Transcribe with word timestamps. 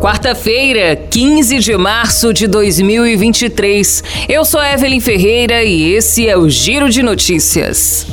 Quarta-feira, 0.00 0.96
15 0.96 1.58
de 1.58 1.76
março 1.76 2.32
de 2.32 2.46
2023. 2.46 4.02
Eu 4.30 4.46
sou 4.46 4.64
Evelyn 4.64 4.98
Ferreira 4.98 5.62
e 5.62 5.92
esse 5.92 6.26
é 6.26 6.38
o 6.38 6.48
Giro 6.48 6.88
de 6.88 7.02
Notícias. 7.02 8.06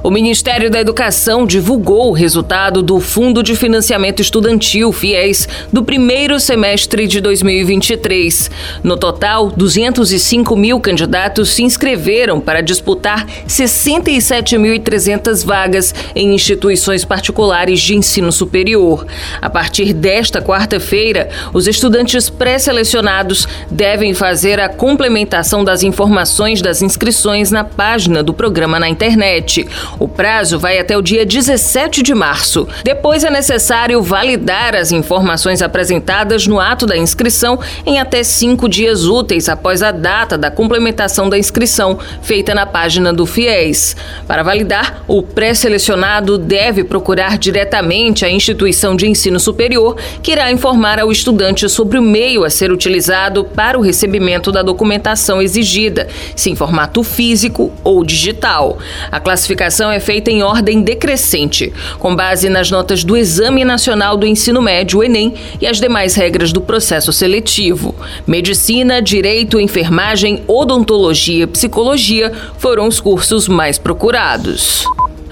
O 0.00 0.10
Ministério 0.10 0.70
da 0.70 0.80
Educação 0.80 1.44
divulgou 1.44 2.10
o 2.10 2.12
resultado 2.12 2.82
do 2.82 3.00
Fundo 3.00 3.42
de 3.42 3.56
Financiamento 3.56 4.20
Estudantil, 4.20 4.92
FIES, 4.92 5.48
do 5.72 5.82
primeiro 5.82 6.38
semestre 6.38 7.08
de 7.08 7.20
2023. 7.20 8.48
No 8.84 8.96
total, 8.96 9.50
205 9.50 10.54
mil 10.56 10.78
candidatos 10.78 11.48
se 11.50 11.64
inscreveram 11.64 12.40
para 12.40 12.60
disputar 12.60 13.26
67.300 13.48 15.44
vagas 15.44 15.92
em 16.14 16.32
instituições 16.32 17.04
particulares 17.04 17.80
de 17.80 17.96
ensino 17.96 18.30
superior. 18.30 19.04
A 19.42 19.50
partir 19.50 19.92
desta 19.92 20.40
quarta-feira, 20.40 21.28
os 21.52 21.66
estudantes 21.66 22.30
pré-selecionados 22.30 23.48
devem 23.68 24.14
fazer 24.14 24.60
a 24.60 24.68
complementação 24.68 25.64
das 25.64 25.82
informações 25.82 26.62
das 26.62 26.82
inscrições 26.82 27.50
na 27.50 27.64
página 27.64 28.22
do 28.22 28.32
programa 28.32 28.78
na 28.78 28.88
internet. 28.88 29.66
O 29.98 30.06
prazo 30.06 30.60
vai 30.60 30.78
até 30.78 30.96
o 30.96 31.02
dia 31.02 31.26
17 31.26 32.02
de 32.02 32.14
março. 32.14 32.68
Depois 32.84 33.24
é 33.24 33.30
necessário 33.30 34.00
validar 34.00 34.76
as 34.76 34.92
informações 34.92 35.60
apresentadas 35.60 36.46
no 36.46 36.60
ato 36.60 36.86
da 36.86 36.96
inscrição 36.96 37.58
em 37.84 37.98
até 37.98 38.22
cinco 38.22 38.68
dias 38.68 39.06
úteis 39.06 39.48
após 39.48 39.82
a 39.82 39.90
data 39.90 40.38
da 40.38 40.52
complementação 40.52 41.28
da 41.28 41.36
inscrição, 41.36 41.98
feita 42.22 42.54
na 42.54 42.64
página 42.64 43.12
do 43.12 43.26
FIES. 43.26 43.96
Para 44.26 44.44
validar, 44.44 45.02
o 45.08 45.20
pré-selecionado 45.20 46.38
deve 46.38 46.84
procurar 46.84 47.36
diretamente 47.36 48.24
a 48.24 48.30
instituição 48.30 48.94
de 48.94 49.08
ensino 49.08 49.40
superior, 49.40 49.96
que 50.22 50.30
irá 50.30 50.52
informar 50.52 51.00
ao 51.00 51.10
estudante 51.10 51.68
sobre 51.68 51.98
o 51.98 52.02
meio 52.02 52.44
a 52.44 52.50
ser 52.50 52.70
utilizado 52.70 53.44
para 53.44 53.76
o 53.76 53.82
recebimento 53.82 54.52
da 54.52 54.62
documentação 54.62 55.42
exigida, 55.42 56.06
se 56.36 56.50
em 56.50 56.54
formato 56.54 57.02
físico 57.02 57.72
ou 57.82 58.04
digital. 58.04 58.78
A 59.10 59.18
classificação 59.18 59.77
é 59.86 60.00
feita 60.00 60.30
em 60.30 60.42
ordem 60.42 60.82
decrescente, 60.82 61.72
com 61.98 62.14
base 62.14 62.48
nas 62.48 62.70
notas 62.70 63.04
do 63.04 63.16
Exame 63.16 63.64
Nacional 63.64 64.16
do 64.16 64.26
Ensino 64.26 64.60
Médio, 64.60 65.02
Enem, 65.02 65.34
e 65.60 65.66
as 65.66 65.80
demais 65.80 66.14
regras 66.14 66.52
do 66.52 66.60
processo 66.60 67.12
seletivo. 67.12 67.94
Medicina, 68.26 69.00
Direito, 69.00 69.60
Enfermagem, 69.60 70.42
Odontologia 70.48 71.44
e 71.44 71.46
Psicologia 71.46 72.32
foram 72.58 72.88
os 72.88 73.00
cursos 73.00 73.46
mais 73.46 73.78
procurados. 73.78 74.84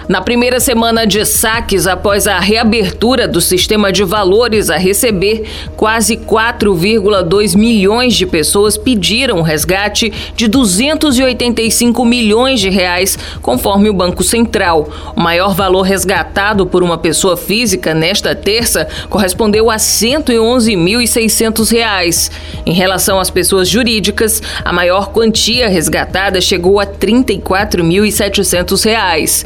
Na 0.09 0.21
primeira 0.21 0.61
semana 0.61 1.05
de 1.05 1.25
saques 1.25 1.89
após 1.89 2.29
a 2.29 2.39
reabertura 2.39 3.27
do 3.27 3.41
sistema 3.41 3.91
de 3.91 4.05
valores 4.05 4.71
a 4.71 4.77
receber, 4.77 5.43
quase 5.77 6.17
4,2 6.17 7.57
milhões 7.57 8.15
de 8.15 8.25
pessoas 8.25 8.77
pediram 8.77 9.43
resgate 9.43 10.13
de 10.37 10.47
285 10.47 12.05
milhões 12.05 12.61
de 12.61 12.71
reais, 12.71 13.19
conforme 13.43 13.91
o 13.91 13.93
Banco 13.93 14.23
Central. 14.23 14.89
O 15.17 15.21
maior 15.21 15.57
valor 15.57 15.83
resgatado 15.83 16.67
por 16.67 16.85
uma 16.85 16.98
pessoa 16.98 17.37
física 17.37 17.93
nesta 17.93 18.33
terça 18.33 18.87
correspondeu 19.11 19.69
a 19.69 19.77
111.600 19.77 21.73
reais. 21.73 22.31
Em 22.65 22.73
relação 22.73 23.19
às 23.19 23.29
pessoas 23.29 23.69
jurídicas, 23.69 24.41
a 24.65 24.73
maior 24.73 25.11
quantia 25.11 25.69
resgatada 25.69 26.41
chegou 26.41 26.79
a 26.79 26.87
34.700 26.87 28.85
reais. 28.85 29.45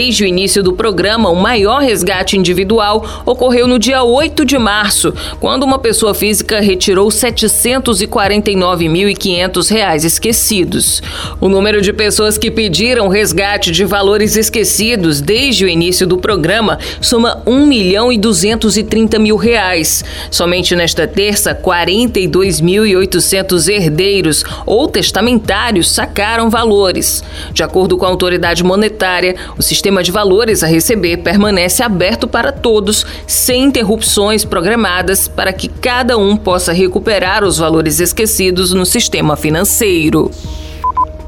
Desde 0.00 0.24
o 0.24 0.26
início 0.26 0.62
do 0.62 0.72
programa, 0.72 1.28
o 1.28 1.36
maior 1.36 1.82
resgate 1.82 2.34
individual 2.34 3.22
ocorreu 3.26 3.68
no 3.68 3.78
dia 3.78 4.02
8 4.02 4.46
de 4.46 4.56
março, 4.56 5.12
quando 5.38 5.62
uma 5.62 5.78
pessoa 5.78 6.14
física 6.14 6.58
retirou 6.58 7.10
R$ 7.10 7.14
749.500 7.14 10.04
esquecidos. 10.04 11.02
O 11.38 11.50
número 11.50 11.82
de 11.82 11.92
pessoas 11.92 12.38
que 12.38 12.50
pediram 12.50 13.08
resgate 13.08 13.70
de 13.70 13.84
valores 13.84 14.36
esquecidos 14.36 15.20
desde 15.20 15.66
o 15.66 15.68
início 15.68 16.06
do 16.06 16.16
programa 16.16 16.78
soma 17.02 17.42
1 17.44 17.66
milhão 17.66 18.10
e 18.10 18.16
230 18.16 19.18
mil 19.18 19.36
reais. 19.36 20.02
Somente 20.30 20.74
nesta 20.74 21.06
terça, 21.06 21.54
42.800 21.54 23.68
herdeiros 23.68 24.44
ou 24.64 24.88
testamentários 24.88 25.90
sacaram 25.90 26.48
valores. 26.48 27.22
De 27.52 27.62
acordo 27.62 27.98
com 27.98 28.06
a 28.06 28.08
autoridade 28.08 28.64
monetária, 28.64 29.36
o 29.58 29.62
sistema 29.62 29.89
sistema 29.90 30.02
de 30.04 30.12
valores 30.12 30.62
a 30.62 30.68
receber 30.68 31.16
permanece 31.16 31.82
aberto 31.82 32.28
para 32.28 32.52
todos, 32.52 33.04
sem 33.26 33.64
interrupções 33.64 34.44
programadas, 34.44 35.26
para 35.26 35.52
que 35.52 35.66
cada 35.66 36.16
um 36.16 36.36
possa 36.36 36.72
recuperar 36.72 37.42
os 37.42 37.58
valores 37.58 37.98
esquecidos 37.98 38.72
no 38.72 38.86
sistema 38.86 39.34
financeiro. 39.34 40.30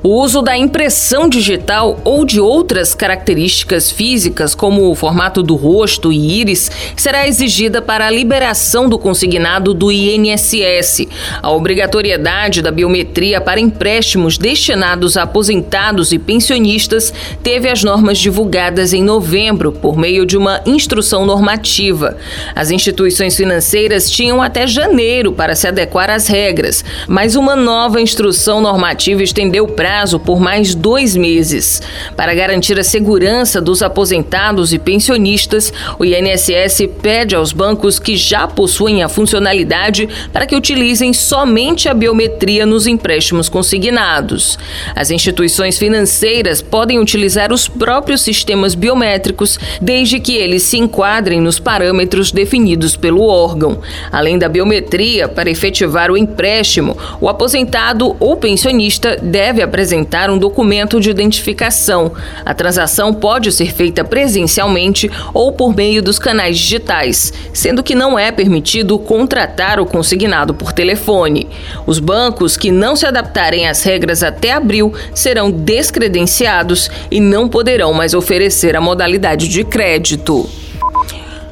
O 0.04 0.20
uso 0.20 0.42
da 0.42 0.58
impressão 0.58 1.28
digital 1.28 2.00
ou 2.02 2.24
de 2.24 2.40
outras 2.40 2.92
características 2.92 3.88
físicas, 3.88 4.52
como 4.52 4.90
o 4.90 4.96
formato 4.96 5.44
do 5.44 5.54
rosto 5.54 6.12
e 6.12 6.40
íris, 6.40 6.72
será 6.96 7.28
exigida 7.28 7.80
para 7.80 8.08
a 8.08 8.10
liberação 8.10 8.88
do 8.88 8.98
consignado 8.98 9.72
do 9.72 9.92
INSS. 9.92 11.06
A 11.40 11.52
obrigatoriedade 11.52 12.62
da 12.62 12.72
biometria 12.72 13.40
para 13.40 13.60
empréstimos 13.60 14.36
destinados 14.36 15.16
a 15.16 15.22
aposentados 15.22 16.10
e 16.10 16.18
pensionistas 16.18 17.14
teve 17.40 17.68
as 17.68 17.84
normas 17.84 18.18
divulgadas 18.18 18.92
em 18.92 19.04
novembro 19.04 19.70
por 19.70 19.96
meio 19.96 20.26
de 20.26 20.36
uma 20.36 20.62
instrução 20.66 21.24
normativa. 21.24 22.16
As 22.56 22.72
instituições 22.72 23.36
financeiras 23.36 24.10
tinham 24.10 24.42
até 24.42 24.66
janeiro 24.66 25.30
para 25.30 25.54
se 25.54 25.68
adequar 25.68 26.10
às 26.10 26.26
regras, 26.26 26.84
mas 27.06 27.36
uma 27.36 27.54
nova 27.54 28.00
instrução 28.00 28.60
normativa 28.60 29.22
estendeu 29.22 29.68
prazo 29.68 29.91
prazo 29.92 30.18
por 30.18 30.40
mais 30.40 30.74
dois 30.74 31.14
meses. 31.14 31.82
Para 32.16 32.32
garantir 32.32 32.80
a 32.80 32.82
segurança 32.82 33.60
dos 33.60 33.82
aposentados 33.82 34.72
e 34.72 34.78
pensionistas, 34.78 35.70
o 35.98 36.04
INSS 36.04 36.88
pede 37.02 37.36
aos 37.36 37.52
bancos 37.52 37.98
que 37.98 38.16
já 38.16 38.48
possuem 38.48 39.02
a 39.02 39.08
funcionalidade 39.10 40.08
para 40.32 40.46
que 40.46 40.56
utilizem 40.56 41.12
somente 41.12 41.90
a 41.90 41.94
biometria 41.94 42.64
nos 42.64 42.86
empréstimos 42.86 43.50
consignados. 43.50 44.58
As 44.96 45.10
instituições 45.10 45.76
financeiras 45.76 46.62
podem 46.62 46.98
utilizar 46.98 47.52
os 47.52 47.68
próprios 47.68 48.22
sistemas 48.22 48.74
biométricos, 48.74 49.58
desde 49.78 50.18
que 50.20 50.32
eles 50.32 50.62
se 50.62 50.78
enquadrem 50.78 51.38
nos 51.38 51.58
parâmetros 51.58 52.32
definidos 52.32 52.96
pelo 52.96 53.26
órgão. 53.26 53.78
Além 54.10 54.38
da 54.38 54.48
biometria, 54.48 55.28
para 55.28 55.50
efetivar 55.50 56.10
o 56.10 56.16
empréstimo, 56.16 56.96
o 57.20 57.28
aposentado 57.28 58.16
ou 58.18 58.36
pensionista 58.36 59.18
deve 59.20 59.60
apresentar 59.60 59.81
apresentar 59.82 60.30
um 60.30 60.38
documento 60.38 61.00
de 61.00 61.10
identificação. 61.10 62.12
A 62.44 62.54
transação 62.54 63.12
pode 63.12 63.50
ser 63.50 63.74
feita 63.74 64.04
presencialmente 64.04 65.10
ou 65.34 65.50
por 65.50 65.74
meio 65.74 66.00
dos 66.00 66.20
canais 66.20 66.56
digitais, 66.56 67.32
sendo 67.52 67.82
que 67.82 67.92
não 67.92 68.16
é 68.16 68.30
permitido 68.30 68.96
contratar 68.96 69.80
o 69.80 69.86
consignado 69.86 70.54
por 70.54 70.72
telefone. 70.72 71.48
Os 71.84 71.98
bancos 71.98 72.56
que 72.56 72.70
não 72.70 72.94
se 72.94 73.04
adaptarem 73.04 73.66
às 73.66 73.82
regras 73.82 74.22
até 74.22 74.52
abril 74.52 74.94
serão 75.12 75.50
descredenciados 75.50 76.88
e 77.10 77.18
não 77.18 77.48
poderão 77.48 77.92
mais 77.92 78.14
oferecer 78.14 78.76
a 78.76 78.80
modalidade 78.80 79.48
de 79.48 79.64
crédito. 79.64 80.61